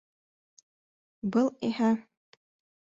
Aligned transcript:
Был 1.37 1.53
иһә... 1.71 1.93